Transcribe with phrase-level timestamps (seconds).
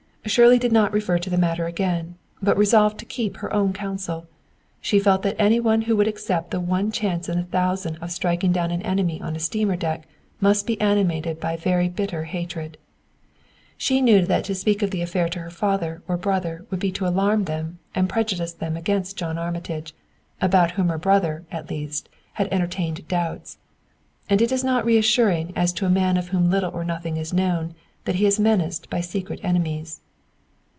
[0.23, 4.27] Shirley did not refer to the matter again, but resolved to keep her own counsel.
[4.79, 8.11] She felt that any one who would accept the one chance in a thousand of
[8.11, 10.07] striking down an enemy on a steamer deck
[10.39, 12.77] must be animated by very bitter hatred.
[13.77, 16.91] She knew that to speak of the affair to her father or brother would be
[16.93, 19.93] to alarm them and prejudice them against John Armitage,
[20.39, 23.57] about whom her brother, at least, had entertained doubts.
[24.29, 27.33] And it is not reassuring as to a man of whom little or nothing is
[27.33, 27.73] known
[28.05, 29.99] that he is menaced by secret enemies.